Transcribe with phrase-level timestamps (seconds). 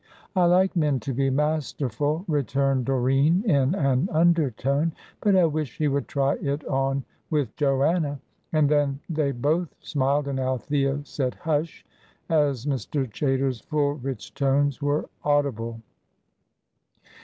[0.35, 5.87] "I like men to be masterful," returned Doreen, in an undertone; "but I wish he
[5.87, 8.19] would try it on with Joanna."
[8.51, 11.85] And then they both smiled, and Althea said "hush!"
[12.29, 13.07] as Mr.
[13.11, 15.79] Chaytor's full, rich tones were audible.